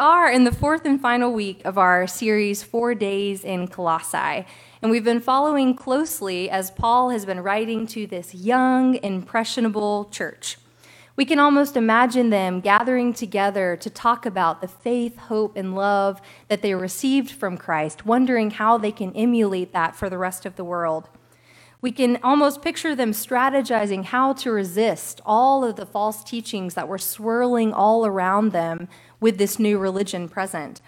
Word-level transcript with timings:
are 0.00 0.30
in 0.30 0.44
the 0.44 0.52
fourth 0.52 0.86
and 0.86 0.98
final 0.98 1.30
week 1.30 1.60
of 1.66 1.76
our 1.76 2.06
series, 2.06 2.62
Four 2.62 2.94
Days 2.94 3.44
in 3.44 3.68
Colossae. 3.68 4.46
And 4.80 4.90
we've 4.90 5.04
been 5.04 5.20
following 5.20 5.74
closely 5.74 6.48
as 6.48 6.70
Paul 6.70 7.10
has 7.10 7.26
been 7.26 7.40
writing 7.40 7.86
to 7.88 8.06
this 8.06 8.34
young, 8.34 8.94
impressionable 9.04 10.06
church. 10.06 10.56
We 11.16 11.26
can 11.26 11.38
almost 11.38 11.76
imagine 11.76 12.30
them 12.30 12.60
gathering 12.60 13.12
together 13.12 13.76
to 13.76 13.90
talk 13.90 14.24
about 14.24 14.62
the 14.62 14.68
faith, 14.68 15.18
hope, 15.18 15.54
and 15.54 15.74
love 15.74 16.22
that 16.48 16.62
they 16.62 16.74
received 16.74 17.30
from 17.30 17.58
Christ, 17.58 18.06
wondering 18.06 18.52
how 18.52 18.78
they 18.78 18.92
can 18.92 19.12
emulate 19.12 19.74
that 19.74 19.94
for 19.94 20.08
the 20.08 20.16
rest 20.16 20.46
of 20.46 20.56
the 20.56 20.64
world. 20.64 21.10
We 21.82 21.92
can 21.92 22.18
almost 22.22 22.60
picture 22.60 22.94
them 22.94 23.12
strategizing 23.12 24.04
how 24.04 24.34
to 24.34 24.50
resist 24.50 25.20
all 25.24 25.64
of 25.64 25.76
the 25.76 25.86
false 25.86 26.22
teachings 26.22 26.74
that 26.74 26.88
were 26.88 26.98
swirling 26.98 27.72
all 27.72 28.04
around 28.04 28.52
them 28.52 28.88
with 29.18 29.38
this 29.38 29.58
new 29.58 29.78
religion 29.78 30.28
present. 30.28 30.82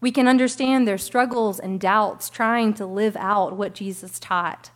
We 0.00 0.10
can 0.10 0.26
understand 0.26 0.88
their 0.88 0.98
struggles 0.98 1.60
and 1.60 1.80
doubts 1.80 2.28
trying 2.28 2.74
to 2.74 2.86
live 2.86 3.16
out 3.16 3.56
what 3.56 3.74
Jesus 3.74 4.18
taught. 4.18 4.70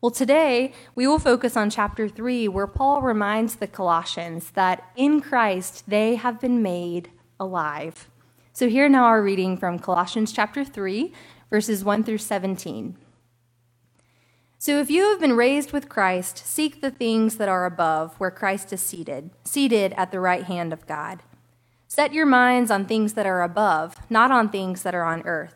Well, 0.00 0.10
today 0.10 0.72
we 0.94 1.06
will 1.06 1.18
focus 1.18 1.56
on 1.56 1.68
chapter 1.68 2.08
3, 2.08 2.48
where 2.48 2.66
Paul 2.66 3.02
reminds 3.02 3.56
the 3.56 3.66
Colossians 3.66 4.50
that 4.52 4.90
in 4.96 5.20
Christ 5.20 5.84
they 5.88 6.14
have 6.14 6.40
been 6.40 6.62
made 6.62 7.10
alive. 7.38 8.08
So, 8.52 8.68
here 8.68 8.88
now 8.88 9.04
our 9.04 9.22
reading 9.22 9.58
from 9.58 9.78
Colossians 9.78 10.32
chapter 10.32 10.64
3, 10.64 11.12
verses 11.50 11.84
1 11.84 12.04
through 12.04 12.18
17. 12.18 12.96
So 14.58 14.80
if 14.80 14.90
you 14.90 15.02
have 15.10 15.20
been 15.20 15.36
raised 15.36 15.72
with 15.72 15.88
Christ, 15.88 16.38
seek 16.38 16.80
the 16.80 16.90
things 16.90 17.36
that 17.36 17.48
are 17.48 17.66
above, 17.66 18.14
where 18.18 18.30
Christ 18.30 18.72
is 18.72 18.80
seated, 18.80 19.30
seated 19.44 19.92
at 19.98 20.10
the 20.10 20.20
right 20.20 20.44
hand 20.44 20.72
of 20.72 20.86
God. 20.86 21.22
Set 21.88 22.14
your 22.14 22.26
minds 22.26 22.70
on 22.70 22.86
things 22.86 23.12
that 23.12 23.26
are 23.26 23.42
above, 23.42 23.96
not 24.08 24.30
on 24.30 24.48
things 24.48 24.82
that 24.82 24.94
are 24.94 25.04
on 25.04 25.22
earth. 25.22 25.54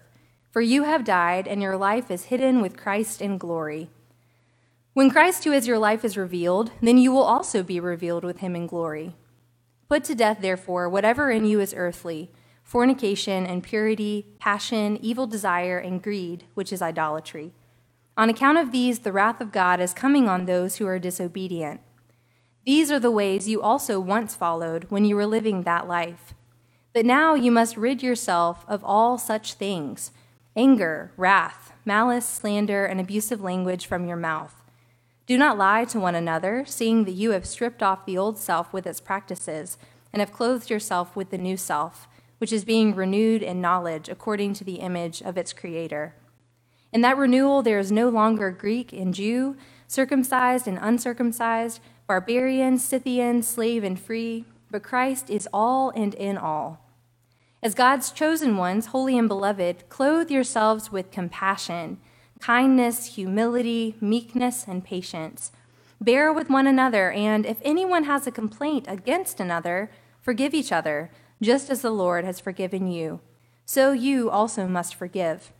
For 0.50 0.60
you 0.60 0.84
have 0.84 1.04
died, 1.04 1.48
and 1.48 1.62
your 1.62 1.76
life 1.76 2.10
is 2.10 2.24
hidden 2.24 2.60
with 2.60 2.76
Christ 2.76 3.22
in 3.22 3.38
glory. 3.38 3.88
When 4.92 5.10
Christ, 5.10 5.44
who 5.44 5.52
is 5.52 5.66
your 5.66 5.78
life, 5.78 6.04
is 6.04 6.16
revealed, 6.16 6.72
then 6.82 6.98
you 6.98 7.10
will 7.10 7.22
also 7.22 7.62
be 7.62 7.80
revealed 7.80 8.24
with 8.24 8.38
him 8.38 8.54
in 8.54 8.66
glory. 8.66 9.14
Put 9.88 10.04
to 10.04 10.14
death, 10.14 10.38
therefore, 10.40 10.88
whatever 10.88 11.30
in 11.30 11.44
you 11.44 11.60
is 11.60 11.74
earthly 11.76 12.30
fornication, 12.62 13.46
impurity, 13.46 14.26
passion, 14.38 14.96
evil 15.02 15.26
desire, 15.26 15.78
and 15.78 16.00
greed, 16.00 16.44
which 16.54 16.72
is 16.72 16.80
idolatry. 16.80 17.52
On 18.20 18.28
account 18.28 18.58
of 18.58 18.70
these, 18.70 18.98
the 18.98 19.12
wrath 19.12 19.40
of 19.40 19.50
God 19.50 19.80
is 19.80 19.94
coming 19.94 20.28
on 20.28 20.44
those 20.44 20.76
who 20.76 20.86
are 20.86 20.98
disobedient. 20.98 21.80
These 22.66 22.92
are 22.92 23.00
the 23.00 23.10
ways 23.10 23.48
you 23.48 23.62
also 23.62 23.98
once 23.98 24.34
followed 24.34 24.84
when 24.90 25.06
you 25.06 25.16
were 25.16 25.24
living 25.24 25.62
that 25.62 25.88
life. 25.88 26.34
But 26.92 27.06
now 27.06 27.32
you 27.32 27.50
must 27.50 27.78
rid 27.78 28.02
yourself 28.02 28.62
of 28.68 28.84
all 28.84 29.16
such 29.16 29.54
things 29.54 30.10
anger, 30.54 31.12
wrath, 31.16 31.72
malice, 31.86 32.26
slander, 32.28 32.84
and 32.84 33.00
abusive 33.00 33.40
language 33.40 33.86
from 33.86 34.06
your 34.06 34.18
mouth. 34.18 34.54
Do 35.26 35.38
not 35.38 35.56
lie 35.56 35.86
to 35.86 35.98
one 35.98 36.14
another, 36.14 36.66
seeing 36.66 37.04
that 37.04 37.12
you 37.12 37.30
have 37.30 37.46
stripped 37.46 37.82
off 37.82 38.04
the 38.04 38.18
old 38.18 38.36
self 38.36 38.70
with 38.70 38.86
its 38.86 39.00
practices 39.00 39.78
and 40.12 40.20
have 40.20 40.30
clothed 40.30 40.68
yourself 40.68 41.16
with 41.16 41.30
the 41.30 41.38
new 41.38 41.56
self, 41.56 42.06
which 42.36 42.52
is 42.52 42.66
being 42.66 42.94
renewed 42.94 43.42
in 43.42 43.62
knowledge 43.62 44.10
according 44.10 44.52
to 44.52 44.64
the 44.64 44.80
image 44.80 45.22
of 45.22 45.38
its 45.38 45.54
creator. 45.54 46.16
In 46.92 47.02
that 47.02 47.16
renewal, 47.16 47.62
there 47.62 47.78
is 47.78 47.92
no 47.92 48.08
longer 48.08 48.50
Greek 48.50 48.92
and 48.92 49.14
Jew, 49.14 49.56
circumcised 49.86 50.66
and 50.66 50.78
uncircumcised, 50.80 51.80
barbarian, 52.06 52.78
Scythian, 52.78 53.42
slave 53.42 53.84
and 53.84 53.98
free, 53.98 54.44
but 54.70 54.82
Christ 54.82 55.30
is 55.30 55.48
all 55.52 55.90
and 55.90 56.14
in 56.14 56.36
all. 56.36 56.84
As 57.62 57.74
God's 57.74 58.10
chosen 58.10 58.56
ones, 58.56 58.86
holy 58.86 59.18
and 59.18 59.28
beloved, 59.28 59.88
clothe 59.88 60.30
yourselves 60.30 60.90
with 60.90 61.10
compassion, 61.10 61.98
kindness, 62.40 63.14
humility, 63.16 63.96
meekness, 64.00 64.64
and 64.66 64.82
patience. 64.82 65.52
Bear 66.00 66.32
with 66.32 66.48
one 66.48 66.66
another, 66.66 67.10
and 67.12 67.44
if 67.44 67.58
anyone 67.62 68.04
has 68.04 68.26
a 68.26 68.32
complaint 68.32 68.86
against 68.88 69.38
another, 69.38 69.90
forgive 70.22 70.54
each 70.54 70.72
other, 70.72 71.10
just 71.42 71.68
as 71.68 71.82
the 71.82 71.90
Lord 71.90 72.24
has 72.24 72.40
forgiven 72.40 72.90
you. 72.90 73.20
So 73.66 73.92
you 73.92 74.30
also 74.30 74.66
must 74.66 74.94
forgive. 74.94 75.52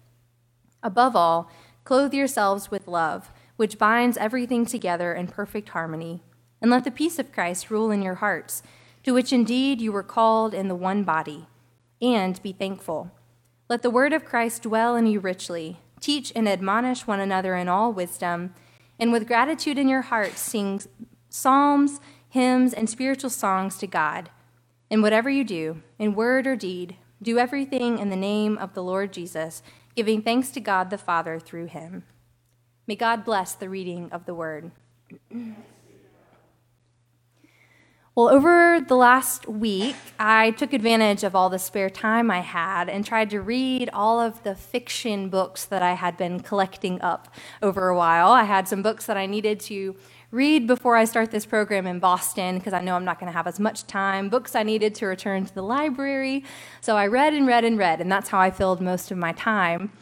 Above 0.83 1.15
all, 1.15 1.51
clothe 1.85 2.15
yourselves 2.15 2.71
with 2.71 2.89
love, 2.89 3.31
which 3.57 3.79
binds 3.79 4.17
everything 4.17 4.65
together 4.65 5.13
in 5.15 5.27
perfect 5.27 5.71
harmony. 5.71 6.23
And 6.63 6.71
let 6.71 6.85
the 6.85 6.91
peace 6.91 7.19
of 7.19 7.33
Christ 7.33 7.71
rule 7.71 7.91
in 7.91 8.03
your 8.03 8.17
hearts, 8.17 8.63
to 9.03 9.13
which 9.13 9.33
indeed 9.33 9.81
you 9.81 9.93
were 9.93 10.03
called 10.03 10.55
in 10.55 10.69
the 10.69 10.75
one 10.75 11.05
body. 11.05 11.47
And 12.03 12.43
be 12.43 12.53
thankful. 12.53 13.11
Let 13.69 13.83
the 13.83 13.91
word 13.91 14.13
of 14.13 14.25
Christ 14.25 14.63
dwell 14.63 14.97
in 14.97 15.07
you 15.07 15.21
richly. 15.21 15.79
Teach 16.01 16.33
and 16.35 16.49
admonish 16.49 17.07
one 17.07 17.21
another 17.21 17.55
in 17.55 17.69
all 17.69 17.93
wisdom, 17.93 18.55
and 18.99 19.13
with 19.13 19.27
gratitude 19.27 19.79
in 19.79 19.89
your 19.89 20.03
hearts 20.03 20.41
sing 20.41 20.81
psalms, 21.29 22.01
hymns, 22.29 22.73
and 22.73 22.89
spiritual 22.89 23.31
songs 23.31 23.79
to 23.79 23.87
God. 23.87 24.31
And 24.91 25.03
whatever 25.03 25.31
you 25.31 25.45
do, 25.45 25.83
in 25.99 26.15
word 26.15 26.47
or 26.47 26.57
deed, 26.57 26.97
do 27.23 27.39
everything 27.39 27.99
in 27.99 28.11
the 28.11 28.17
name 28.17 28.57
of 28.59 28.75
the 28.75 28.83
Lord 28.83 29.13
Jesus 29.13 29.63
giving 29.95 30.23
thanks 30.23 30.51
to 30.51 30.61
God 30.61 30.91
the 30.91 30.99
Father 30.99 31.39
through 31.39 31.67
him. 31.67 32.05
May 32.87 32.97
God 32.97 33.25
bless 33.25 33.55
the 33.55 33.69
reading 33.69 34.11
of 34.11 34.27
the 34.27 34.35
word. 34.35 34.71
Well, 38.17 38.29
over 38.29 38.81
the 38.81 38.97
last 38.97 39.49
week, 39.49 39.97
I 40.19 40.51
took 40.51 40.73
advantage 40.73 41.23
of 41.23 41.37
all 41.37 41.49
the 41.49 41.59
spare 41.59 41.89
time 41.89 42.31
I 42.31 42.41
had 42.41 42.89
and 42.89 43.07
tried 43.07 43.31
to 43.31 43.41
read 43.41 43.89
all 43.93 44.21
of 44.21 44.43
the 44.43 44.57
fiction 44.57 45.29
books 45.29 45.65
that 45.65 45.81
I 45.81 45.93
had 45.93 46.17
been 46.17 46.41
collecting 46.41 47.01
up 47.01 47.33
over 47.63 47.89
a 47.89 47.97
while. 47.97 48.33
I 48.33 48.45
had 48.45 48.67
some 48.67 48.83
books 48.83 49.07
that 49.07 49.17
I 49.17 49.27
needed 49.27 49.61
to 49.61 49.95
read 50.31 50.67
before 50.67 50.97
I 50.97 51.05
start 51.05 51.31
this 51.31 51.45
program 51.45 51.87
in 51.87 51.99
Boston 51.99 52.59
because 52.59 52.73
I 52.73 52.83
know 52.83 52.95
I'm 52.95 53.05
not 53.05 53.19
going 53.19 53.31
to 53.31 53.37
have 53.37 53.47
as 53.47 53.59
much 53.59 53.87
time, 53.87 54.29
books 54.29 54.55
I 54.55 54.63
needed 54.63 54.95
to 54.97 55.07
return 55.07 55.45
to 55.45 55.55
the 55.55 55.63
library. 55.63 56.45
So 56.81 56.97
I 56.97 57.07
read 57.07 57.35
and 57.35 57.47
read 57.47 57.65
and 57.65 57.77
read, 57.77 58.01
and 58.01 58.11
that's 58.11 58.29
how 58.29 58.39
I 58.39 58.51
filled 58.51 58.81
most 58.81 59.11
of 59.11 59.19
my 59.19 59.33
time. 59.33 59.93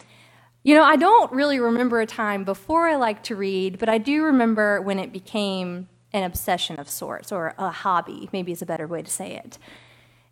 You 0.63 0.75
know, 0.75 0.85
I 0.85 0.97
don't 0.97 1.33
really 1.33 1.59
remember 1.61 2.01
a 2.01 2.07
time 2.07 2.45
before 2.45 2.89
I 2.89 2.97
liked 2.97 3.25
to 3.27 3.37
read, 3.37 3.79
but 3.79 3.89
I 3.89 3.97
do 3.99 4.23
remember 4.23 4.83
when 4.83 4.99
it 4.99 5.13
became 5.13 5.89
an 6.13 6.25
obsession 6.25 6.79
of 6.79 6.89
sorts, 6.89 7.33
or 7.33 7.55
a 7.59 7.71
hobby, 7.71 8.29
maybe 8.33 8.53
is 8.53 8.63
a 8.63 8.67
better 8.67 8.87
way 8.87 9.03
to 9.03 9.11
say 9.11 9.37
it. 9.37 9.59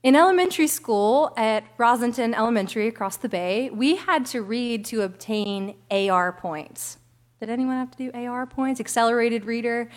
In 0.03 0.15
elementary 0.15 0.67
school 0.67 1.33
at 1.37 1.65
Rosinton 1.79 2.35
Elementary 2.35 2.87
across 2.87 3.17
the 3.17 3.29
bay, 3.29 3.71
we 3.71 3.97
had 3.97 4.25
to 4.27 4.43
read 4.43 4.85
to 4.87 5.03
obtain 5.03 5.75
AR 5.91 6.33
points. 6.33 6.99
Did 7.39 7.51
anyone 7.51 7.77
have 7.77 7.91
to 7.91 7.99
do 7.99 8.11
AR 8.15 8.47
points? 8.47 8.81
Accelerated 8.81 9.45
reader. 9.45 9.91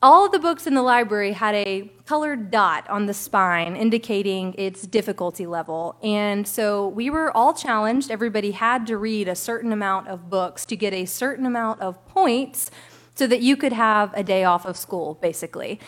All 0.00 0.24
of 0.24 0.32
the 0.32 0.38
books 0.38 0.66
in 0.66 0.74
the 0.74 0.82
library 0.82 1.32
had 1.32 1.54
a 1.54 1.90
colored 2.06 2.50
dot 2.50 2.88
on 2.88 3.04
the 3.04 3.12
spine 3.12 3.76
indicating 3.76 4.54
its 4.56 4.86
difficulty 4.86 5.46
level. 5.46 5.96
And 6.02 6.48
so 6.48 6.88
we 6.88 7.10
were 7.10 7.34
all 7.36 7.52
challenged. 7.52 8.10
Everybody 8.10 8.52
had 8.52 8.86
to 8.86 8.96
read 8.96 9.28
a 9.28 9.34
certain 9.34 9.70
amount 9.70 10.08
of 10.08 10.30
books 10.30 10.64
to 10.66 10.76
get 10.76 10.94
a 10.94 11.04
certain 11.04 11.44
amount 11.44 11.80
of 11.80 12.06
points 12.06 12.70
so 13.14 13.26
that 13.26 13.42
you 13.42 13.56
could 13.56 13.72
have 13.72 14.14
a 14.14 14.22
day 14.22 14.44
off 14.44 14.64
of 14.64 14.78
school, 14.78 15.18
basically. 15.20 15.78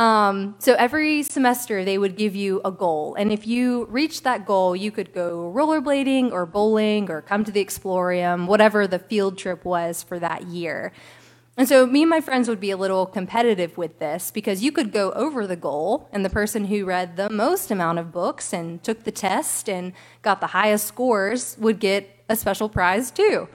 Um, 0.00 0.54
so 0.58 0.72
every 0.76 1.22
semester 1.22 1.84
they 1.84 1.98
would 1.98 2.16
give 2.16 2.34
you 2.34 2.62
a 2.64 2.70
goal, 2.70 3.14
and 3.16 3.30
if 3.30 3.46
you 3.46 3.84
reached 3.90 4.24
that 4.24 4.46
goal, 4.46 4.74
you 4.74 4.90
could 4.90 5.12
go 5.12 5.52
rollerblading 5.54 6.32
or 6.32 6.46
bowling 6.46 7.10
or 7.10 7.20
come 7.20 7.44
to 7.44 7.52
the 7.52 7.62
Exploreum, 7.62 8.46
whatever 8.46 8.86
the 8.86 8.98
field 8.98 9.36
trip 9.36 9.62
was 9.62 10.02
for 10.02 10.18
that 10.18 10.44
year. 10.46 10.92
And 11.58 11.68
so 11.68 11.84
me 11.84 12.00
and 12.00 12.08
my 12.08 12.22
friends 12.22 12.48
would 12.48 12.60
be 12.60 12.70
a 12.70 12.78
little 12.78 13.04
competitive 13.04 13.76
with 13.76 13.98
this 13.98 14.30
because 14.30 14.62
you 14.62 14.72
could 14.72 14.90
go 14.90 15.12
over 15.12 15.46
the 15.46 15.54
goal, 15.54 16.08
and 16.12 16.24
the 16.24 16.30
person 16.30 16.64
who 16.64 16.86
read 16.86 17.18
the 17.18 17.28
most 17.28 17.70
amount 17.70 17.98
of 17.98 18.10
books 18.10 18.54
and 18.54 18.82
took 18.82 19.04
the 19.04 19.12
test 19.12 19.68
and 19.68 19.92
got 20.22 20.40
the 20.40 20.46
highest 20.46 20.86
scores 20.86 21.58
would 21.58 21.78
get 21.78 22.24
a 22.26 22.36
special 22.36 22.70
prize 22.70 23.10
too. 23.10 23.50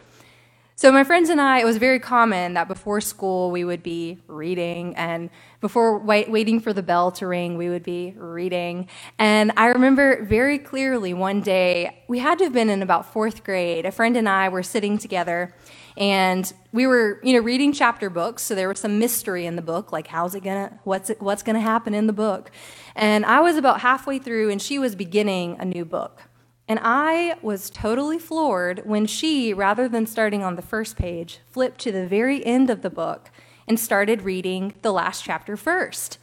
So, 0.78 0.92
my 0.92 1.06
friends 1.06 1.30
and 1.30 1.40
I, 1.40 1.60
it 1.60 1.66
was 1.66 1.78
very 1.78 2.00
common 2.00 2.54
that 2.56 2.68
before 2.68 3.00
school 3.00 3.50
we 3.50 3.64
would 3.64 3.82
be 3.82 4.20
reading, 4.28 4.94
and 4.98 5.30
before 5.66 5.98
wait, 5.98 6.30
waiting 6.30 6.60
for 6.60 6.74
the 6.74 6.84
bell 6.84 7.10
to 7.10 7.26
ring, 7.26 7.58
we 7.58 7.70
would 7.70 7.82
be 7.82 8.14
reading. 8.18 8.88
And 9.18 9.52
I 9.58 9.66
remember 9.70 10.24
very 10.24 10.60
clearly 10.60 11.12
one 11.12 11.42
day, 11.42 12.04
we 12.08 12.20
had 12.20 12.38
to 12.38 12.44
have 12.44 12.54
been 12.54 12.70
in 12.70 12.84
about 12.84 13.12
fourth 13.12 13.44
grade. 13.44 13.84
A 13.84 13.92
friend 13.92 14.16
and 14.16 14.30
I 14.30 14.48
were 14.48 14.62
sitting 14.62 15.00
together, 15.00 15.56
and 15.98 16.54
we 16.72 16.86
were, 16.86 17.20
you 17.24 17.34
know, 17.34 17.40
reading 17.40 17.74
chapter 17.74 18.12
books. 18.12 18.44
So 18.44 18.54
there 18.54 18.70
was 18.70 18.80
some 18.80 19.00
mystery 19.00 19.48
in 19.48 19.56
the 19.56 19.64
book, 19.64 19.92
like 19.92 20.06
how's 20.06 20.36
it 20.36 20.44
gonna, 20.44 20.80
what's 20.84 21.10
it, 21.10 21.20
what's 21.20 21.42
gonna 21.42 21.62
happen 21.62 21.96
in 21.96 22.06
the 22.06 22.14
book. 22.14 22.52
And 22.96 23.26
I 23.26 23.40
was 23.40 23.58
about 23.58 23.82
halfway 23.82 24.20
through, 24.20 24.52
and 24.52 24.62
she 24.62 24.78
was 24.78 24.94
beginning 24.94 25.58
a 25.60 25.66
new 25.66 25.84
book. 25.84 26.22
And 26.68 26.80
I 26.84 27.38
was 27.42 27.72
totally 27.72 28.20
floored 28.20 28.84
when 28.86 29.08
she, 29.08 29.52
rather 29.52 29.88
than 29.88 30.06
starting 30.06 30.44
on 30.44 30.58
the 30.58 30.62
first 30.62 30.96
page, 30.96 31.40
flipped 31.48 31.80
to 31.82 31.92
the 31.92 32.06
very 32.06 32.46
end 32.46 32.70
of 32.70 32.84
the 32.84 32.92
book 32.92 33.32
and 33.68 33.80
started 33.80 34.22
reading 34.22 34.74
the 34.82 34.92
last 34.92 35.24
chapter 35.24 35.58
first. 35.58 36.18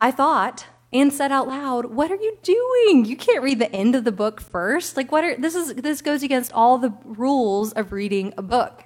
I 0.00 0.10
thought 0.10 0.66
and 0.92 1.12
said 1.12 1.30
out 1.30 1.46
loud, 1.46 1.86
"What 1.86 2.10
are 2.10 2.16
you 2.16 2.36
doing? 2.42 3.04
You 3.04 3.16
can't 3.16 3.42
read 3.42 3.58
the 3.58 3.72
end 3.72 3.94
of 3.94 4.04
the 4.04 4.12
book 4.12 4.40
first. 4.40 4.96
Like 4.96 5.12
what 5.12 5.24
are 5.24 5.36
this 5.36 5.54
is 5.54 5.74
this 5.74 6.02
goes 6.02 6.22
against 6.22 6.52
all 6.52 6.78
the 6.78 6.94
rules 7.04 7.72
of 7.72 7.92
reading 7.92 8.34
a 8.36 8.42
book." 8.42 8.84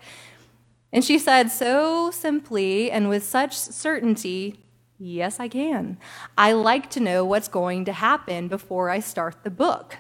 And 0.92 1.04
she 1.04 1.18
said 1.18 1.50
so 1.50 2.10
simply 2.10 2.90
and 2.90 3.08
with 3.08 3.24
such 3.24 3.56
certainty, 3.56 4.64
"Yes, 4.98 5.40
I 5.40 5.48
can. 5.48 5.98
I 6.36 6.52
like 6.52 6.90
to 6.90 7.00
know 7.00 7.24
what's 7.24 7.48
going 7.48 7.84
to 7.86 7.92
happen 7.92 8.48
before 8.48 8.90
I 8.90 9.00
start 9.00 9.42
the 9.42 9.50
book." 9.50 9.98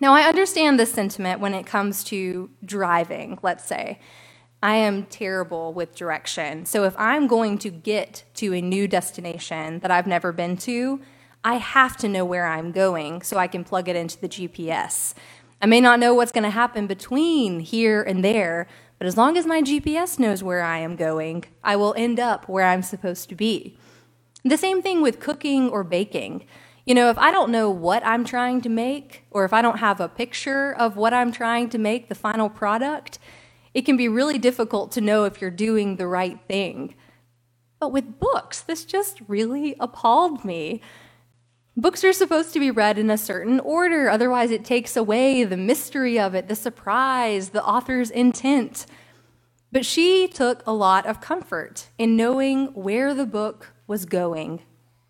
Now, 0.00 0.12
I 0.12 0.22
understand 0.22 0.78
this 0.78 0.92
sentiment 0.92 1.40
when 1.40 1.54
it 1.54 1.66
comes 1.66 2.02
to 2.04 2.50
driving, 2.64 3.38
let's 3.42 3.64
say. 3.64 4.00
I 4.64 4.76
am 4.76 5.04
terrible 5.04 5.74
with 5.74 5.94
direction. 5.94 6.64
So 6.64 6.84
if 6.84 6.94
I'm 6.98 7.26
going 7.26 7.58
to 7.58 7.68
get 7.68 8.24
to 8.36 8.54
a 8.54 8.62
new 8.62 8.88
destination 8.88 9.80
that 9.80 9.90
I've 9.90 10.06
never 10.06 10.32
been 10.32 10.56
to, 10.56 11.02
I 11.44 11.56
have 11.56 11.98
to 11.98 12.08
know 12.08 12.24
where 12.24 12.46
I'm 12.46 12.72
going 12.72 13.20
so 13.20 13.36
I 13.36 13.46
can 13.46 13.62
plug 13.62 13.90
it 13.90 13.94
into 13.94 14.18
the 14.18 14.26
GPS. 14.26 15.12
I 15.60 15.66
may 15.66 15.82
not 15.82 16.00
know 16.00 16.14
what's 16.14 16.32
going 16.32 16.44
to 16.44 16.50
happen 16.50 16.86
between 16.86 17.60
here 17.60 18.02
and 18.02 18.24
there, 18.24 18.66
but 18.98 19.06
as 19.06 19.18
long 19.18 19.36
as 19.36 19.44
my 19.44 19.60
GPS 19.60 20.18
knows 20.18 20.42
where 20.42 20.62
I 20.62 20.78
am 20.78 20.96
going, 20.96 21.44
I 21.62 21.76
will 21.76 21.92
end 21.98 22.18
up 22.18 22.48
where 22.48 22.64
I'm 22.64 22.82
supposed 22.82 23.28
to 23.28 23.34
be. 23.34 23.76
The 24.46 24.56
same 24.56 24.80
thing 24.80 25.02
with 25.02 25.20
cooking 25.20 25.68
or 25.68 25.84
baking. 25.84 26.46
You 26.86 26.94
know, 26.94 27.10
if 27.10 27.18
I 27.18 27.30
don't 27.30 27.52
know 27.52 27.68
what 27.68 28.02
I'm 28.06 28.24
trying 28.24 28.62
to 28.62 28.70
make, 28.70 29.24
or 29.30 29.44
if 29.44 29.52
I 29.52 29.60
don't 29.60 29.80
have 29.80 30.00
a 30.00 30.08
picture 30.08 30.72
of 30.72 30.96
what 30.96 31.12
I'm 31.12 31.32
trying 31.32 31.68
to 31.68 31.76
make, 31.76 32.08
the 32.08 32.14
final 32.14 32.48
product, 32.48 33.18
it 33.74 33.84
can 33.84 33.96
be 33.96 34.08
really 34.08 34.38
difficult 34.38 34.92
to 34.92 35.00
know 35.00 35.24
if 35.24 35.40
you're 35.40 35.50
doing 35.50 35.96
the 35.96 36.06
right 36.06 36.38
thing. 36.48 36.94
But 37.80 37.92
with 37.92 38.18
books, 38.20 38.60
this 38.60 38.84
just 38.84 39.20
really 39.26 39.74
appalled 39.80 40.44
me. 40.44 40.80
Books 41.76 42.04
are 42.04 42.12
supposed 42.12 42.52
to 42.52 42.60
be 42.60 42.70
read 42.70 42.98
in 42.98 43.10
a 43.10 43.18
certain 43.18 43.58
order, 43.58 44.08
otherwise, 44.08 44.52
it 44.52 44.64
takes 44.64 44.96
away 44.96 45.42
the 45.42 45.56
mystery 45.56 46.20
of 46.20 46.34
it, 46.34 46.46
the 46.46 46.54
surprise, 46.54 47.50
the 47.50 47.64
author's 47.64 48.10
intent. 48.10 48.86
But 49.72 49.84
she 49.84 50.28
took 50.28 50.62
a 50.68 50.72
lot 50.72 51.04
of 51.04 51.20
comfort 51.20 51.88
in 51.98 52.16
knowing 52.16 52.66
where 52.74 53.12
the 53.12 53.26
book 53.26 53.72
was 53.88 54.04
going 54.04 54.62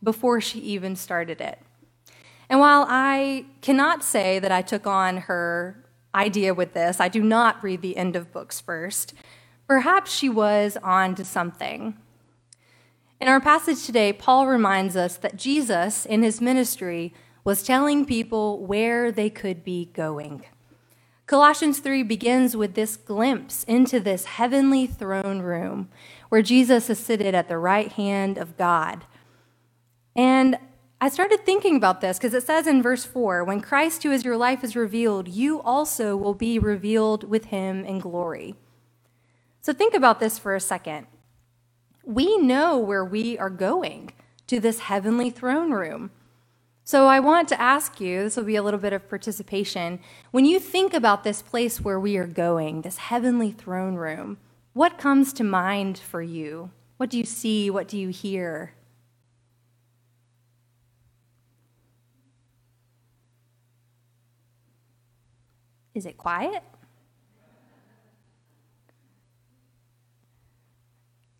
before 0.02 0.40
she 0.40 0.58
even 0.60 0.96
started 0.96 1.42
it. 1.42 1.58
And 2.48 2.60
while 2.60 2.86
I 2.88 3.44
cannot 3.60 4.02
say 4.02 4.38
that 4.38 4.50
I 4.50 4.62
took 4.62 4.86
on 4.86 5.18
her 5.18 5.83
idea 6.14 6.54
with 6.54 6.74
this. 6.74 7.00
I 7.00 7.08
do 7.08 7.22
not 7.22 7.62
read 7.62 7.82
the 7.82 7.96
end 7.96 8.16
of 8.16 8.32
books 8.32 8.60
first. 8.60 9.14
Perhaps 9.66 10.14
she 10.14 10.28
was 10.28 10.76
on 10.82 11.14
to 11.14 11.24
something. 11.24 11.96
In 13.20 13.28
our 13.28 13.40
passage 13.40 13.84
today, 13.84 14.12
Paul 14.12 14.46
reminds 14.46 14.96
us 14.96 15.16
that 15.16 15.36
Jesus, 15.36 16.04
in 16.04 16.22
his 16.22 16.40
ministry, 16.40 17.14
was 17.42 17.62
telling 17.62 18.04
people 18.04 18.64
where 18.64 19.10
they 19.10 19.30
could 19.30 19.64
be 19.64 19.90
going. 19.92 20.44
Colossians 21.26 21.78
3 21.78 22.02
begins 22.02 22.54
with 22.54 22.74
this 22.74 22.96
glimpse 22.96 23.64
into 23.64 23.98
this 23.98 24.26
heavenly 24.26 24.86
throne 24.86 25.40
room 25.40 25.88
where 26.28 26.42
Jesus 26.42 26.90
is 26.90 26.98
seated 26.98 27.34
at 27.34 27.48
the 27.48 27.56
right 27.56 27.92
hand 27.92 28.36
of 28.36 28.58
God. 28.58 29.04
And 30.14 30.58
I 31.04 31.10
started 31.10 31.44
thinking 31.44 31.76
about 31.76 32.00
this 32.00 32.16
because 32.16 32.32
it 32.32 32.44
says 32.44 32.66
in 32.66 32.82
verse 32.82 33.04
4 33.04 33.44
when 33.44 33.60
Christ, 33.60 34.02
who 34.02 34.10
is 34.10 34.24
your 34.24 34.38
life, 34.38 34.64
is 34.64 34.74
revealed, 34.74 35.28
you 35.28 35.60
also 35.60 36.16
will 36.16 36.32
be 36.32 36.58
revealed 36.58 37.28
with 37.28 37.44
him 37.44 37.84
in 37.84 37.98
glory. 37.98 38.54
So 39.60 39.74
think 39.74 39.92
about 39.92 40.18
this 40.18 40.38
for 40.38 40.54
a 40.54 40.60
second. 40.60 41.06
We 42.06 42.38
know 42.38 42.78
where 42.78 43.04
we 43.04 43.36
are 43.36 43.50
going 43.50 44.12
to 44.46 44.58
this 44.58 44.78
heavenly 44.78 45.28
throne 45.28 45.72
room. 45.72 46.10
So 46.84 47.06
I 47.06 47.20
want 47.20 47.50
to 47.50 47.60
ask 47.60 48.00
you 48.00 48.22
this 48.22 48.38
will 48.38 48.44
be 48.44 48.56
a 48.56 48.62
little 48.62 48.80
bit 48.80 48.94
of 48.94 49.06
participation. 49.06 50.00
When 50.30 50.46
you 50.46 50.58
think 50.58 50.94
about 50.94 51.22
this 51.22 51.42
place 51.42 51.82
where 51.82 52.00
we 52.00 52.16
are 52.16 52.26
going, 52.26 52.80
this 52.80 52.96
heavenly 52.96 53.52
throne 53.52 53.96
room, 53.96 54.38
what 54.72 54.96
comes 54.96 55.34
to 55.34 55.44
mind 55.44 55.98
for 55.98 56.22
you? 56.22 56.70
What 56.96 57.10
do 57.10 57.18
you 57.18 57.26
see? 57.26 57.68
What 57.68 57.88
do 57.88 57.98
you 57.98 58.08
hear? 58.08 58.72
Is 65.94 66.06
it 66.06 66.18
quiet? 66.18 66.62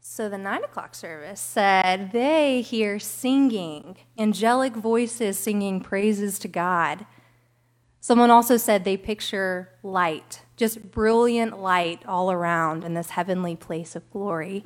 So 0.00 0.28
the 0.28 0.38
nine 0.38 0.62
o'clock 0.62 0.94
service 0.94 1.40
said 1.40 2.12
they 2.12 2.60
hear 2.60 3.00
singing, 3.00 3.96
angelic 4.16 4.76
voices 4.76 5.36
singing 5.40 5.80
praises 5.80 6.38
to 6.38 6.46
God. 6.46 7.04
Someone 7.98 8.30
also 8.30 8.56
said 8.56 8.84
they 8.84 8.96
picture 8.96 9.70
light, 9.82 10.42
just 10.56 10.92
brilliant 10.92 11.58
light 11.58 12.04
all 12.06 12.30
around 12.30 12.84
in 12.84 12.94
this 12.94 13.10
heavenly 13.10 13.56
place 13.56 13.96
of 13.96 14.08
glory. 14.12 14.62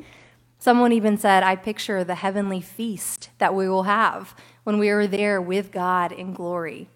Someone 0.58 0.92
even 0.92 1.16
said, 1.16 1.42
I 1.42 1.56
picture 1.56 2.04
the 2.04 2.16
heavenly 2.16 2.60
feast 2.60 3.30
that 3.38 3.54
we 3.54 3.68
will 3.70 3.84
have 3.84 4.34
when 4.64 4.78
we 4.78 4.90
are 4.90 5.06
there 5.06 5.40
with 5.40 5.70
God 5.70 6.12
in 6.12 6.34
glory. 6.34 6.90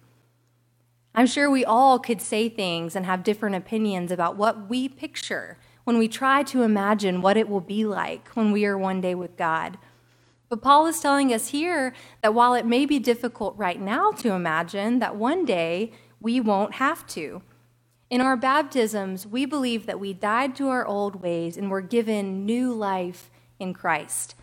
I'm 1.15 1.27
sure 1.27 1.49
we 1.49 1.63
all 1.63 1.99
could 1.99 2.21
say 2.21 2.49
things 2.49 2.95
and 2.95 3.05
have 3.05 3.23
different 3.23 3.55
opinions 3.55 4.11
about 4.11 4.35
what 4.35 4.67
we 4.67 4.89
picture 4.89 5.59
when 5.83 5.99
we 5.99 6.07
try 6.07 6.41
to 6.43 6.63
imagine 6.63 7.21
what 7.21 7.37
it 7.37 7.47
will 7.47 7.61
be 7.61 7.85
like 7.85 8.29
when 8.29 8.51
we 8.51 8.65
are 8.65 8.77
one 8.77 8.99
day 8.99 9.13
with 9.13 9.37
God. 9.37 9.77
But 10.49 10.61
Paul 10.61 10.87
is 10.87 10.99
telling 10.99 11.31
us 11.31 11.49
here 11.49 11.93
that 12.21 12.33
while 12.33 12.55
it 12.55 12.65
may 12.65 12.85
be 12.85 12.97
difficult 12.97 13.55
right 13.57 13.79
now 13.79 14.11
to 14.13 14.31
imagine, 14.31 14.99
that 14.99 15.15
one 15.15 15.45
day 15.45 15.91
we 16.19 16.39
won't 16.39 16.75
have 16.75 17.05
to. 17.07 17.43
In 18.09 18.21
our 18.21 18.37
baptisms, 18.37 19.27
we 19.27 19.45
believe 19.45 19.85
that 19.85 19.99
we 19.99 20.13
died 20.13 20.55
to 20.55 20.69
our 20.69 20.85
old 20.85 21.21
ways 21.21 21.57
and 21.57 21.69
were 21.69 21.81
given 21.81 22.45
new 22.45 22.73
life 22.73 23.29
in 23.59 23.73
Christ. 23.73 24.35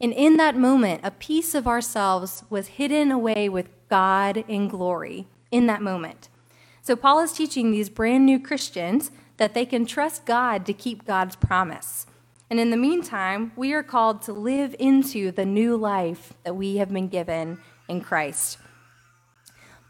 And 0.00 0.12
in 0.12 0.36
that 0.38 0.56
moment, 0.56 1.02
a 1.04 1.10
piece 1.10 1.54
of 1.54 1.68
ourselves 1.68 2.42
was 2.50 2.66
hidden 2.68 3.10
away 3.12 3.48
with 3.48 3.68
God 3.88 4.44
in 4.48 4.68
glory 4.68 5.28
in 5.50 5.66
that 5.66 5.82
moment. 5.82 6.28
So, 6.82 6.94
Paul 6.96 7.20
is 7.20 7.32
teaching 7.32 7.70
these 7.70 7.88
brand 7.88 8.26
new 8.26 8.38
Christians 8.38 9.10
that 9.38 9.54
they 9.54 9.66
can 9.66 9.86
trust 9.86 10.24
God 10.24 10.64
to 10.66 10.72
keep 10.72 11.04
God's 11.04 11.36
promise. 11.36 12.06
And 12.48 12.60
in 12.60 12.70
the 12.70 12.76
meantime, 12.76 13.52
we 13.56 13.72
are 13.72 13.82
called 13.82 14.22
to 14.22 14.32
live 14.32 14.76
into 14.78 15.32
the 15.32 15.44
new 15.44 15.76
life 15.76 16.32
that 16.44 16.54
we 16.54 16.76
have 16.76 16.92
been 16.92 17.08
given 17.08 17.58
in 17.88 18.00
Christ. 18.00 18.58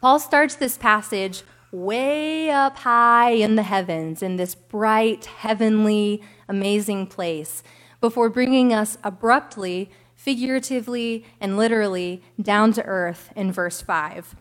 Paul 0.01 0.19
starts 0.19 0.55
this 0.55 0.77
passage 0.77 1.43
way 1.71 2.49
up 2.49 2.77
high 2.77 3.31
in 3.31 3.55
the 3.55 3.63
heavens, 3.63 4.23
in 4.23 4.37
this 4.37 4.55
bright, 4.55 5.25
heavenly, 5.25 6.21
amazing 6.47 7.07
place, 7.07 7.61
before 7.99 8.29
bringing 8.29 8.73
us 8.73 8.97
abruptly, 9.03 9.89
figuratively, 10.15 11.25
and 11.39 11.57
literally 11.57 12.23
down 12.41 12.71
to 12.73 12.83
earth 12.85 13.31
in 13.35 13.51
verse 13.51 13.81
5. 13.81 14.35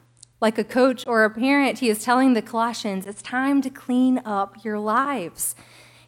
Like 0.46 0.58
a 0.58 0.62
coach 0.62 1.02
or 1.08 1.24
a 1.24 1.30
parent, 1.30 1.80
he 1.80 1.90
is 1.90 2.04
telling 2.04 2.34
the 2.34 2.40
Colossians, 2.40 3.04
it's 3.04 3.20
time 3.20 3.60
to 3.62 3.68
clean 3.68 4.20
up 4.24 4.64
your 4.64 4.78
lives. 4.78 5.56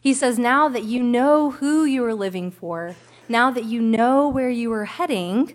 He 0.01 0.15
says, 0.15 0.39
now 0.39 0.69
that 0.69 0.85
you 0.85 1.03
know 1.03 1.51
who 1.51 1.85
you 1.85 2.05
are 2.05 2.15
living 2.15 2.53
for, 2.53 2.95
now 3.29 3.51
that 3.51 3.65
you 3.65 3.83
know 3.83 4.29
where 4.29 4.49
you 4.49 4.73
are 4.73 4.85
heading, 4.85 5.55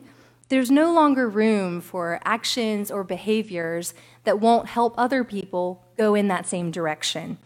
there's 0.49 0.69
no 0.69 0.93
longer 0.93 1.29
room 1.29 1.79
for 1.79 2.19
actions 2.25 2.91
or 2.91 3.05
behaviors 3.05 3.93
that 4.25 4.41
won't 4.41 4.67
help 4.67 4.95
other 4.97 5.23
people 5.23 5.85
go 5.97 6.13
in 6.13 6.27
that 6.27 6.45
same 6.45 6.69
direction. 6.69 7.37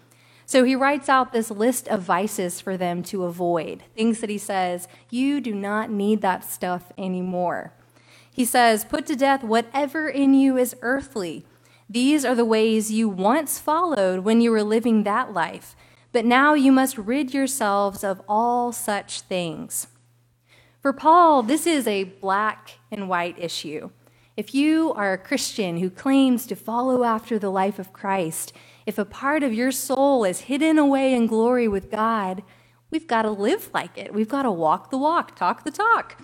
So 0.48 0.64
he 0.64 0.76
writes 0.76 1.08
out 1.08 1.34
this 1.34 1.52
list 1.52 1.88
of 1.88 2.02
vices 2.02 2.60
for 2.60 2.78
them 2.78 3.04
to 3.04 3.26
avoid, 3.26 3.84
things 3.96 4.22
that 4.22 4.32
he 4.32 4.40
says, 4.40 4.88
you 5.12 5.40
do 5.40 5.54
not 5.54 5.92
need 5.92 6.22
that 6.22 6.44
stuff 6.44 6.92
anymore. 6.98 7.74
He 8.38 8.46
says, 8.46 8.86
Put 8.86 9.08
to 9.08 9.16
death 9.16 9.44
whatever 9.44 10.08
in 10.08 10.36
you 10.36 10.58
is 10.58 10.76
earthly. 10.84 11.44
These 11.90 12.24
are 12.24 12.36
the 12.36 12.46
ways 12.46 12.92
you 12.92 13.10
once 13.10 13.58
followed 13.58 14.20
when 14.20 14.42
you 14.42 14.52
were 14.52 14.62
living 14.62 15.02
that 15.04 15.34
life, 15.34 15.76
but 16.12 16.24
now 16.24 16.54
you 16.54 16.72
must 16.72 17.00
rid 17.00 17.34
yourselves 17.34 18.04
of 18.04 18.22
all 18.30 18.72
such 18.72 19.22
things. 19.22 19.88
For 20.84 20.94
Paul, 20.94 21.42
this 21.42 21.66
is 21.66 21.88
a 21.88 22.04
black 22.04 22.74
and 22.92 23.10
white 23.10 23.40
issue. 23.40 23.90
If 24.36 24.54
you 24.54 24.94
are 24.94 25.14
a 25.14 25.18
Christian 25.18 25.80
who 25.80 25.90
claims 25.90 26.46
to 26.46 26.56
follow 26.56 27.04
after 27.04 27.40
the 27.40 27.50
life 27.50 27.80
of 27.80 27.92
Christ, 27.92 28.54
if 28.86 29.00
a 29.00 29.04
part 29.04 29.42
of 29.42 29.52
your 29.52 29.72
soul 29.72 30.24
is 30.24 30.42
hidden 30.42 30.78
away 30.78 31.16
in 31.16 31.26
glory 31.26 31.68
with 31.68 31.90
God, 31.90 32.44
we've 32.92 33.08
got 33.08 33.24
to 33.24 33.32
live 33.32 33.72
like 33.74 33.98
it. 33.98 34.14
We've 34.14 34.30
got 34.30 34.44
to 34.44 34.52
walk 34.52 34.92
the 34.92 34.98
walk, 35.00 35.36
talk 35.36 35.64
the 35.64 35.72
talk. 35.72 36.22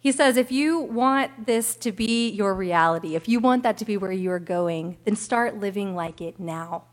He 0.00 0.12
says, 0.12 0.36
if 0.36 0.52
you 0.52 0.78
want 0.78 1.46
this 1.46 1.74
to 1.76 1.90
be 1.90 2.30
your 2.30 2.54
reality, 2.54 3.16
if 3.16 3.28
you 3.28 3.40
want 3.40 3.64
that 3.64 3.76
to 3.78 3.84
be 3.84 3.96
where 3.96 4.12
you're 4.12 4.38
going, 4.38 4.96
then 5.04 5.16
start 5.16 5.58
living 5.58 5.96
like 5.96 6.20
it 6.20 6.38
now. 6.38 6.84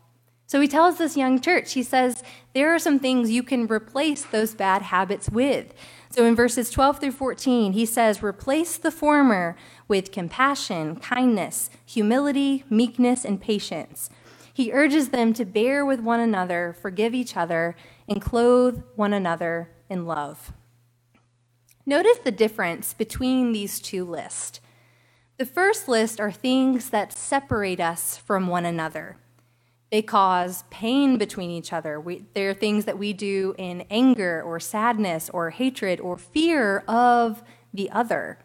So 0.48 0.60
he 0.60 0.68
tells 0.68 0.98
this 0.98 1.16
young 1.16 1.40
church, 1.40 1.72
he 1.72 1.82
says, 1.82 2.22
there 2.54 2.72
are 2.72 2.78
some 2.78 3.00
things 3.00 3.30
you 3.30 3.42
can 3.42 3.66
replace 3.66 4.24
those 4.24 4.54
bad 4.54 4.82
habits 4.82 5.28
with. 5.28 5.74
So 6.10 6.24
in 6.24 6.36
verses 6.36 6.70
12 6.70 7.00
through 7.00 7.12
14, 7.12 7.72
he 7.72 7.84
says, 7.84 8.22
Replace 8.22 8.76
the 8.76 8.92
former 8.92 9.56
with 9.88 10.12
compassion, 10.12 10.96
kindness, 10.96 11.68
humility, 11.84 12.64
meekness, 12.70 13.24
and 13.24 13.40
patience. 13.40 14.08
He 14.52 14.72
urges 14.72 15.10
them 15.10 15.34
to 15.34 15.44
bear 15.44 15.84
with 15.84 16.00
one 16.00 16.20
another, 16.20 16.76
forgive 16.80 17.12
each 17.12 17.36
other, 17.36 17.76
and 18.08 18.22
clothe 18.22 18.82
one 18.94 19.12
another 19.12 19.70
in 19.90 20.06
love. 20.06 20.52
Notice 21.88 22.18
the 22.18 22.32
difference 22.32 22.92
between 22.94 23.52
these 23.52 23.80
two 23.80 24.04
lists. 24.04 24.60
The 25.38 25.46
first 25.46 25.86
list 25.86 26.18
are 26.18 26.32
things 26.32 26.90
that 26.90 27.12
separate 27.12 27.78
us 27.78 28.16
from 28.16 28.48
one 28.48 28.64
another. 28.64 29.16
They 29.92 30.02
cause 30.02 30.64
pain 30.68 31.16
between 31.16 31.50
each 31.50 31.72
other. 31.72 32.00
We, 32.00 32.24
they're 32.34 32.54
things 32.54 32.86
that 32.86 32.98
we 32.98 33.12
do 33.12 33.54
in 33.56 33.84
anger 33.88 34.42
or 34.42 34.58
sadness 34.58 35.30
or 35.32 35.50
hatred 35.50 36.00
or 36.00 36.18
fear 36.18 36.78
of 36.88 37.44
the 37.72 37.88
other. 37.90 38.40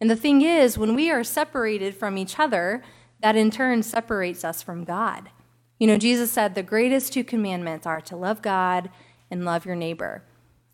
And 0.00 0.10
the 0.10 0.16
thing 0.16 0.42
is, 0.42 0.76
when 0.76 0.96
we 0.96 1.08
are 1.08 1.22
separated 1.22 1.94
from 1.94 2.18
each 2.18 2.38
other, 2.38 2.82
that 3.20 3.36
in 3.36 3.52
turn 3.52 3.84
separates 3.84 4.42
us 4.42 4.60
from 4.60 4.82
God. 4.82 5.30
You 5.78 5.86
know, 5.86 5.98
Jesus 5.98 6.32
said 6.32 6.54
the 6.54 6.62
greatest 6.64 7.12
two 7.12 7.22
commandments 7.22 7.86
are 7.86 8.00
to 8.00 8.16
love 8.16 8.42
God 8.42 8.90
and 9.30 9.44
love 9.44 9.66
your 9.66 9.76
neighbor. 9.76 10.24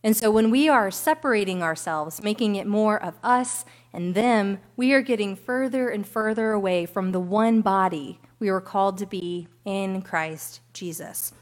And 0.05 0.17
so 0.17 0.31
when 0.31 0.51
we 0.51 0.69
are 0.69 0.91
separating 0.91 1.63
ourselves, 1.63 2.23
making 2.23 2.57
it 2.57 2.67
more 2.67 3.01
of 3.01 3.15
us 3.23 3.65
and 3.93 4.15
them, 4.15 4.59
we 4.77 4.93
are 4.93 5.03
getting 5.03 5.37
further 5.37 5.89
and 5.89 6.07
further 6.07 6.53
away 6.53 6.87
from 6.87 7.13
the 7.13 7.21
one 7.21 7.61
body 7.61 8.21
we 8.43 8.51
were 8.51 8.61
called 8.61 8.99
to 8.99 9.07
be 9.07 9.47
in 9.65 10.03
Christ 10.03 10.61
Jesus. 10.73 11.33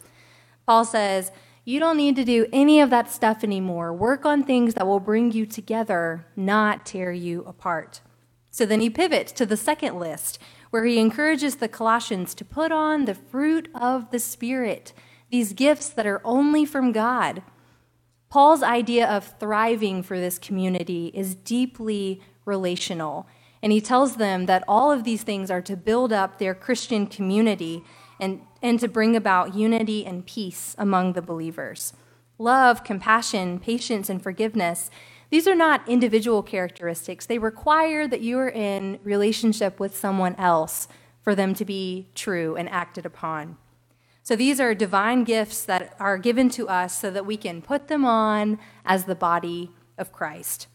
Paul 0.66 0.84
says, 0.84 1.32
You 1.64 1.80
don't 1.80 1.96
need 1.96 2.14
to 2.16 2.24
do 2.24 2.46
any 2.52 2.80
of 2.80 2.90
that 2.90 3.10
stuff 3.10 3.42
anymore. 3.42 3.94
Work 3.94 4.26
on 4.26 4.44
things 4.44 4.74
that 4.74 4.86
will 4.86 5.00
bring 5.00 5.32
you 5.32 5.46
together, 5.46 6.26
not 6.36 6.84
tear 6.84 7.10
you 7.10 7.42
apart. 7.44 8.02
So 8.50 8.66
then 8.66 8.80
he 8.80 8.90
pivots 8.90 9.32
to 9.32 9.46
the 9.46 9.56
second 9.56 9.98
list, 9.98 10.38
where 10.68 10.84
he 10.84 10.98
encourages 10.98 11.56
the 11.56 11.68
Colossians 11.68 12.34
to 12.34 12.44
put 12.44 12.70
on 12.70 13.06
the 13.06 13.14
fruit 13.14 13.70
of 13.74 14.10
the 14.10 14.18
Spirit, 14.18 14.92
these 15.30 15.54
gifts 15.54 15.88
that 15.88 16.06
are 16.06 16.20
only 16.22 16.66
from 16.66 16.92
God. 16.92 17.42
Paul's 18.30 18.62
idea 18.62 19.08
of 19.08 19.34
thriving 19.40 20.04
for 20.04 20.18
this 20.18 20.38
community 20.38 21.10
is 21.12 21.34
deeply 21.34 22.20
relational. 22.44 23.26
And 23.60 23.72
he 23.72 23.80
tells 23.80 24.16
them 24.16 24.46
that 24.46 24.64
all 24.68 24.92
of 24.92 25.02
these 25.02 25.24
things 25.24 25.50
are 25.50 25.60
to 25.62 25.76
build 25.76 26.12
up 26.12 26.38
their 26.38 26.54
Christian 26.54 27.08
community 27.08 27.84
and, 28.20 28.40
and 28.62 28.78
to 28.78 28.88
bring 28.88 29.16
about 29.16 29.54
unity 29.54 30.06
and 30.06 30.24
peace 30.24 30.76
among 30.78 31.12
the 31.12 31.22
believers. 31.22 31.92
Love, 32.38 32.84
compassion, 32.84 33.58
patience, 33.58 34.08
and 34.08 34.22
forgiveness, 34.22 34.90
these 35.30 35.46
are 35.46 35.54
not 35.54 35.86
individual 35.88 36.42
characteristics. 36.42 37.26
They 37.26 37.38
require 37.38 38.06
that 38.06 38.20
you 38.20 38.38
are 38.38 38.48
in 38.48 39.00
relationship 39.02 39.78
with 39.80 39.96
someone 39.96 40.36
else 40.36 40.88
for 41.22 41.34
them 41.34 41.52
to 41.54 41.64
be 41.64 42.08
true 42.14 42.56
and 42.56 42.68
acted 42.68 43.04
upon. 43.04 43.56
So 44.30 44.36
these 44.36 44.60
are 44.60 44.76
divine 44.76 45.24
gifts 45.24 45.64
that 45.64 45.96
are 45.98 46.16
given 46.16 46.50
to 46.50 46.68
us 46.68 46.96
so 46.96 47.10
that 47.10 47.26
we 47.26 47.36
can 47.36 47.60
put 47.60 47.88
them 47.88 48.04
on 48.04 48.60
as 48.84 49.06
the 49.06 49.16
body 49.16 49.72
of 49.98 50.12
Christ. 50.12 50.68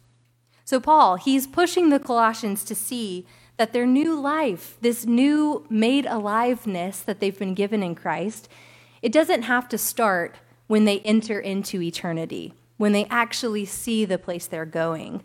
So, 0.65 0.81
Paul, 0.81 1.15
he's 1.15 1.47
pushing 1.47 1.87
the 1.87 1.97
Colossians 1.97 2.65
to 2.65 2.75
see 2.75 3.25
that 3.55 3.71
their 3.71 3.85
new 3.85 4.19
life, 4.19 4.77
this 4.81 5.05
new 5.05 5.65
made 5.69 6.05
aliveness 6.05 6.99
that 6.99 7.21
they've 7.21 7.39
been 7.39 7.53
given 7.53 7.81
in 7.81 7.95
Christ, 7.95 8.49
it 9.01 9.13
doesn't 9.13 9.43
have 9.43 9.69
to 9.69 9.77
start 9.77 10.35
when 10.67 10.83
they 10.83 10.99
enter 10.99 11.39
into 11.39 11.81
eternity, 11.81 12.53
when 12.75 12.91
they 12.91 13.05
actually 13.05 13.63
see 13.63 14.03
the 14.03 14.17
place 14.17 14.47
they're 14.47 14.65
going. 14.65 15.23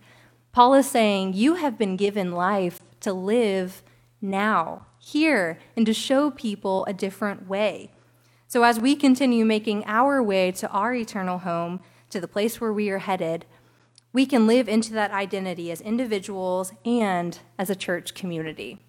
Paul 0.53 0.75
is 0.75 0.89
saying, 0.89 1.33
You 1.33 1.55
have 1.55 1.77
been 1.77 1.97
given 1.97 2.31
life 2.31 2.79
to 3.01 3.13
live 3.13 3.83
now, 4.23 4.87
here, 5.01 5.59
and 5.77 5.85
to 5.85 5.93
show 5.93 6.31
people 6.31 6.85
a 6.85 6.93
different 6.93 7.49
way. 7.49 7.91
So, 8.51 8.65
as 8.65 8.81
we 8.81 8.97
continue 8.97 9.45
making 9.45 9.85
our 9.87 10.21
way 10.21 10.51
to 10.51 10.69
our 10.71 10.93
eternal 10.93 11.39
home, 11.39 11.79
to 12.11 12.21
the 12.21 12.27
place 12.27 12.61
where 12.61 12.73
we 12.73 12.91
are 12.91 12.99
headed, 12.99 13.47
we 14.13 14.27
can 14.27 14.49
live 14.49 14.69
into 14.69 14.93
that 14.95 15.13
identity 15.13 15.71
as 15.71 15.81
individuals 15.81 16.73
and 16.85 17.39
as 17.61 17.71
a 17.71 17.77
church 17.77 18.13
community. 18.13 18.81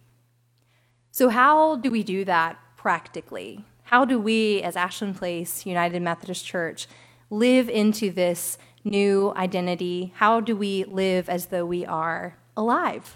So, 1.12 1.30
how 1.30 1.76
do 1.76 1.92
we 1.92 2.02
do 2.02 2.26
that 2.26 2.58
practically? 2.76 3.64
How 3.84 4.04
do 4.04 4.20
we, 4.20 4.64
as 4.64 4.76
Ashland 4.76 5.18
Place 5.18 5.64
United 5.64 6.02
Methodist 6.02 6.44
Church, 6.44 6.88
live 7.30 7.70
into 7.70 8.10
this 8.10 8.58
new 8.84 9.32
identity? 9.36 10.12
How 10.16 10.40
do 10.40 10.56
we 10.56 10.86
live 10.86 11.30
as 11.30 11.46
though 11.46 11.68
we 11.68 11.86
are 11.86 12.36
alive? 12.58 13.16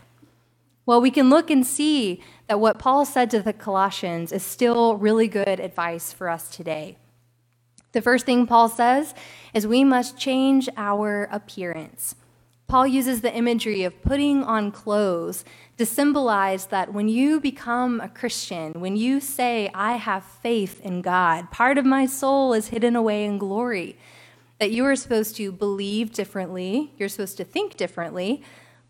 Well, 0.85 1.01
we 1.01 1.09
can 1.09 1.29
look 1.29 1.49
and 1.49 1.65
see 1.65 2.21
that 2.47 2.59
what 2.59 2.77
Paul 2.77 3.05
said 3.05 3.31
to 3.31 3.41
the 3.41 3.53
Colossians 3.53 4.31
is 4.31 4.43
still 4.43 4.97
really 4.97 5.27
good 5.27 5.59
advice 5.59 6.13
for 6.13 6.29
us 6.29 6.49
today. 6.49 6.97
The 7.93 8.01
first 8.01 8.25
thing 8.25 8.45
Paul 8.45 8.69
says 8.69 9.15
is 9.53 9.65
we 9.65 9.83
must 9.83 10.17
change 10.17 10.69
our 10.77 11.27
appearance. 11.31 12.15
Paul 12.67 12.87
uses 12.87 13.21
the 13.21 13.33
imagery 13.33 13.83
of 13.83 14.01
putting 14.01 14.43
on 14.43 14.71
clothes 14.71 15.45
to 15.77 15.85
symbolize 15.85 16.67
that 16.67 16.93
when 16.93 17.07
you 17.07 17.39
become 17.39 18.01
a 18.01 18.09
Christian, 18.09 18.73
when 18.73 18.95
you 18.95 19.19
say, 19.19 19.69
I 19.73 19.93
have 19.93 20.23
faith 20.23 20.81
in 20.81 21.01
God, 21.01 21.51
part 21.51 21.77
of 21.77 21.85
my 21.85 22.05
soul 22.05 22.53
is 22.53 22.67
hidden 22.67 22.95
away 22.95 23.23
in 23.23 23.37
glory, 23.37 23.97
that 24.59 24.71
you 24.71 24.85
are 24.85 24.95
supposed 24.95 25.35
to 25.37 25.51
believe 25.51 26.11
differently, 26.11 26.91
you're 26.97 27.09
supposed 27.09 27.37
to 27.37 27.43
think 27.43 27.75
differently. 27.75 28.43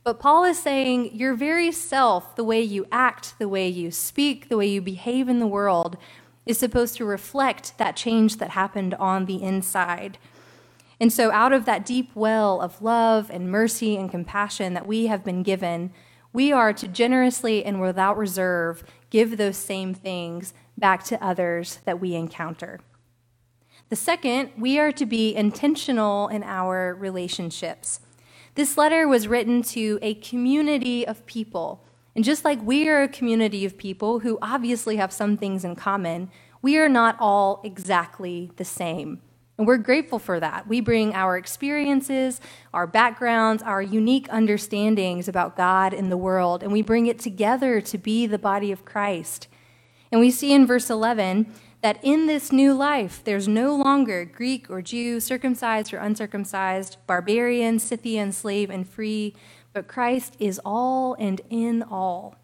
But 0.05 0.19
Paul 0.19 0.43
is 0.43 0.59
saying 0.59 1.15
your 1.15 1.33
very 1.33 1.71
self, 1.71 2.35
the 2.35 2.43
way 2.43 2.61
you 2.61 2.85
act, 2.91 3.33
the 3.39 3.49
way 3.49 3.67
you 3.67 3.89
speak, 3.89 4.49
the 4.49 4.57
way 4.57 4.67
you 4.67 4.79
behave 4.79 5.27
in 5.27 5.39
the 5.39 5.47
world, 5.47 5.97
is 6.45 6.59
supposed 6.59 6.95
to 6.97 7.05
reflect 7.05 7.75
that 7.79 7.95
change 7.95 8.37
that 8.37 8.51
happened 8.51 8.93
on 8.93 9.25
the 9.25 9.41
inside. 9.41 10.19
And 10.99 11.11
so, 11.11 11.31
out 11.31 11.53
of 11.53 11.65
that 11.65 11.87
deep 11.87 12.11
well 12.13 12.61
of 12.61 12.83
love 12.83 13.31
and 13.31 13.51
mercy 13.51 13.97
and 13.97 14.11
compassion 14.11 14.75
that 14.75 14.85
we 14.85 15.07
have 15.07 15.23
been 15.23 15.41
given, 15.41 15.91
we 16.31 16.51
are 16.51 16.71
to 16.71 16.87
generously 16.87 17.65
and 17.65 17.81
without 17.81 18.15
reserve 18.15 18.83
give 19.09 19.37
those 19.37 19.57
same 19.57 19.95
things 19.95 20.53
back 20.77 21.03
to 21.05 21.23
others 21.23 21.79
that 21.85 21.99
we 21.99 22.13
encounter. 22.13 22.79
The 23.89 23.95
second, 23.95 24.51
we 24.55 24.77
are 24.77 24.91
to 24.91 25.05
be 25.07 25.35
intentional 25.35 26.27
in 26.27 26.43
our 26.43 26.93
relationships. 26.93 28.01
This 28.55 28.77
letter 28.77 29.07
was 29.07 29.27
written 29.27 29.61
to 29.63 29.99
a 30.01 30.15
community 30.15 31.05
of 31.05 31.25
people 31.25 31.85
and 32.15 32.23
just 32.23 32.45
like 32.45 32.61
we 32.63 32.87
are 32.87 33.03
a 33.03 33.07
community 33.09 33.65
of 33.65 33.77
people 33.77 34.19
who 34.19 34.39
obviously 34.41 34.95
have 34.95 35.11
some 35.11 35.35
things 35.35 35.65
in 35.65 35.75
common, 35.75 36.31
we 36.61 36.77
are 36.77 36.87
not 36.87 37.17
all 37.19 37.59
exactly 37.63 38.51
the 38.55 38.63
same. 38.63 39.21
And 39.57 39.67
we're 39.67 39.77
grateful 39.77 40.19
for 40.19 40.39
that. 40.39 40.67
We 40.67 40.79
bring 40.79 41.13
our 41.13 41.37
experiences, 41.37 42.39
our 42.73 42.87
backgrounds, 42.87 43.61
our 43.63 43.81
unique 43.81 44.27
understandings 44.29 45.27
about 45.27 45.57
God 45.57 45.93
and 45.93 46.11
the 46.11 46.17
world, 46.17 46.63
and 46.63 46.71
we 46.71 46.81
bring 46.81 47.05
it 47.05 47.19
together 47.19 47.81
to 47.81 47.97
be 47.97 48.25
the 48.27 48.39
body 48.39 48.71
of 48.71 48.85
Christ. 48.85 49.47
And 50.11 50.21
we 50.21 50.31
see 50.31 50.53
in 50.53 50.65
verse 50.65 50.89
11 50.89 51.53
that 51.85 51.99
in 52.01 52.25
this 52.25 52.51
new 52.51 52.73
life, 52.73 53.21
there's 53.23 53.47
no 53.47 53.75
longer 53.75 54.25
Greek 54.25 54.71
or 54.71 54.81
Jew, 54.81 55.19
circumcised 55.19 55.93
or 55.93 55.97
uncircumcised, 55.97 56.97
barbarian, 57.05 57.77
Scythian, 57.77 58.31
slave, 58.31 58.71
and 58.71 58.89
free 58.89 59.35
but 59.71 59.87
Christ 59.87 60.35
is 60.39 60.59
all 60.65 61.15
and 61.19 61.41
in 61.49 61.83
all. 61.83 62.37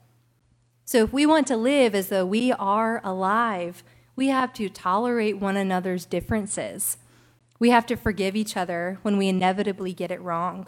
So 0.86 1.04
if 1.04 1.12
we 1.12 1.26
want 1.26 1.48
to 1.48 1.58
live 1.58 1.96
as 1.96 2.10
though 2.10 2.26
we 2.26 2.52
are 2.52 3.02
alive, 3.04 3.84
we 4.16 4.28
have 4.28 4.54
to 4.54 4.70
tolerate 4.70 5.40
one 5.40 5.58
another's 5.58 6.06
differences. 6.06 6.98
We 7.58 7.72
have 7.72 7.88
to 7.88 7.96
forgive 7.96 8.36
each 8.36 8.56
other 8.56 9.00
when 9.02 9.18
we 9.18 9.28
inevitably 9.30 9.94
get 9.94 10.12
it 10.12 10.22
wrong. 10.22 10.68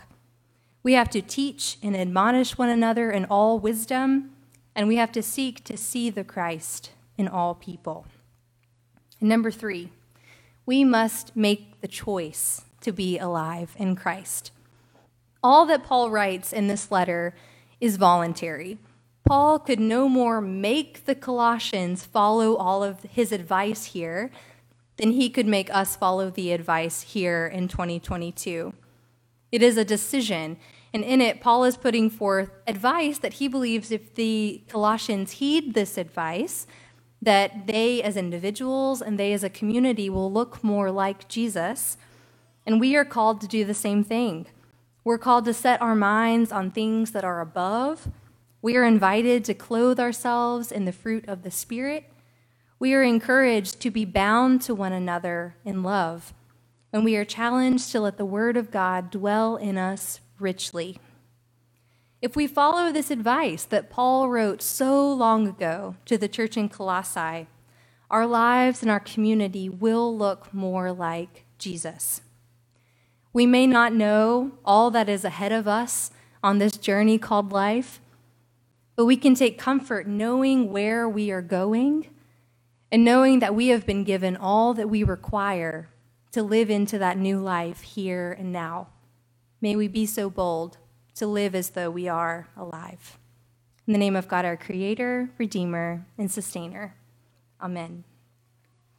We 0.82 0.94
have 0.94 1.12
to 1.12 1.22
teach 1.22 1.77
and 1.84 1.96
admonish 1.96 2.58
one 2.58 2.70
another 2.70 3.12
in 3.12 3.25
all 3.25 3.60
wisdom, 3.60 4.32
and 4.74 4.88
we 4.88 4.96
have 4.96 5.12
to 5.12 5.22
seek 5.22 5.63
to 5.65 5.77
see 5.77 6.10
the 6.10 6.24
Christ 6.24 6.92
in 7.18 7.27
all 7.27 7.53
people. 7.53 8.08
And 9.24 9.30
number 9.30 9.51
three, 9.51 9.89
we 10.65 10.84
must 10.84 11.34
make 11.34 11.80
the 11.80 11.88
choice 11.88 12.65
to 12.82 12.92
be 12.92 13.18
alive 13.18 13.74
in 13.80 13.96
Christ. 13.96 14.51
All 15.42 15.65
that 15.68 15.86
Paul 15.86 16.10
writes 16.10 16.51
in 16.51 16.68
this 16.68 16.92
letter 16.92 17.34
is 17.80 17.96
voluntary. 17.96 18.80
Paul 19.25 19.60
could 19.60 19.80
no 19.80 20.10
more 20.10 20.42
make 20.42 21.06
the 21.06 21.15
Colossians 21.15 22.03
follow 22.03 22.58
all 22.58 22.84
of 22.84 23.03
his 23.03 23.32
advice 23.32 23.86
here 23.86 24.30
than 24.98 25.12
he 25.12 25.30
could 25.30 25.48
make 25.48 25.74
us 25.74 25.96
follow 25.96 26.30
the 26.30 26.51
advice 26.51 27.03
here 27.03 27.48
in 27.48 27.70
2022. 27.70 28.74
It 29.53 29.63
is 29.63 29.77
a 29.77 29.86
decision, 29.86 30.58
and 30.94 31.01
in 31.01 31.22
it, 31.22 31.39
Paul 31.39 31.63
is 31.63 31.77
putting 31.77 32.10
forth 32.10 32.51
advice 32.68 33.20
that 33.20 33.36
he 33.36 33.48
believes 33.48 33.89
if 33.89 34.15
the 34.15 34.63
Colossians 34.68 35.32
heed 35.32 35.75
this 35.75 35.98
advice, 35.98 36.68
that 37.24 37.68
they 37.68 38.01
as 38.03 38.18
individuals 38.18 39.01
and 39.01 39.18
they 39.18 39.32
as 39.34 39.44
a 39.44 39.50
community 39.50 40.10
will 40.10 40.32
look 40.32 40.63
more 40.63 40.92
like 40.92 41.27
Jesus. 41.27 41.98
And 42.65 42.80
we 42.80 42.96
are 42.96 43.06
called 43.06 43.39
to 43.42 43.48
do 43.48 43.63
the 43.63 43.74
same 43.74 44.03
thing. 44.03 44.48
We're 45.03 45.18
called 45.18 45.46
to 45.46 45.53
set 45.53 45.82
our 45.82 45.96
minds 45.96 46.51
on 46.51 46.72
things 46.72 47.12
that 47.12 47.24
are 47.24 47.42
above. 47.42 48.10
We 48.62 48.75
are 48.75 48.86
invited 48.86 49.44
to 49.46 49.53
clothe 49.53 50.00
ourselves 50.00 50.72
in 50.72 50.86
the 50.86 50.92
fruit 50.92 51.27
of 51.27 51.44
the 51.44 51.51
Spirit. 51.51 52.06
We 52.80 52.94
are 52.94 53.03
encouraged 53.03 53.80
to 53.82 53.92
be 53.92 54.06
bound 54.06 54.62
to 54.63 54.75
one 54.75 54.94
another 54.94 55.56
in 55.63 55.84
love. 55.84 56.34
And 56.92 57.03
we 57.03 57.15
are 57.15 57.25
challenged 57.25 57.92
to 57.92 58.01
let 58.01 58.18
the 58.18 58.25
Word 58.25 58.58
of 58.58 58.72
God 58.72 59.10
dwell 59.12 59.56
in 59.56 59.77
us 59.77 60.20
richly. 60.39 61.00
If 62.24 62.38
we 62.38 62.48
follow 62.48 62.89
this 62.89 63.12
advice 63.12 63.65
that 63.65 63.89
Paul 63.89 64.30
wrote 64.30 64.62
so 64.62 65.12
long 65.12 65.46
ago 65.46 65.98
to 66.06 66.18
the 66.18 66.30
church 66.30 66.56
in 66.56 66.70
Colossae, 66.70 67.48
our 68.10 68.25
lives 68.25 68.82
and 68.82 68.89
our 68.89 69.01
community 69.01 69.68
will 69.68 70.18
look 70.18 70.53
more 70.53 70.94
like 70.94 71.44
Jesus. 71.58 72.22
We 73.34 73.46
may 73.46 73.68
not 73.68 73.92
know 73.92 74.53
all 74.63 74.89
that 74.92 75.10
is 75.10 75.25
ahead 75.25 75.51
of 75.51 75.68
us 75.68 76.12
on 76.42 76.60
this 76.60 76.77
journey 76.77 77.18
called 77.18 77.51
life, 77.51 78.00
but 78.96 79.03
we 79.03 79.18
can 79.18 79.36
take 79.36 79.60
comfort 79.60 80.08
knowing 80.08 80.72
where 80.72 81.10
we 81.10 81.30
are 81.30 81.42
going 81.42 82.08
and 82.89 83.03
knowing 83.03 83.39
that 83.39 83.53
we 83.53 83.68
have 83.68 83.86
been 83.86 84.06
given 84.06 84.38
all 84.38 84.74
that 84.75 84.89
we 84.89 85.03
require 85.03 85.89
to 86.32 86.42
live 86.42 86.70
into 86.70 86.98
that 86.98 87.18
new 87.18 87.38
life 87.38 87.82
here 87.82 88.32
and 88.32 88.53
now. 88.53 88.88
May 89.60 89.75
we 89.75 89.89
be 89.89 90.06
so 90.06 90.30
bold 90.30 90.77
to 91.15 91.27
live 91.27 91.55
as 91.55 91.72
though 91.72 91.89
we 91.89 92.08
are 92.08 92.48
alive. 92.58 93.17
In 93.86 93.93
the 93.93 94.00
name 94.00 94.15
of 94.15 94.27
God, 94.27 94.46
our 94.46 94.58
Creator, 94.58 95.29
Redeemer, 95.38 96.05
and 96.17 96.32
Sustainer. 96.32 96.96
Amen. 97.62 98.03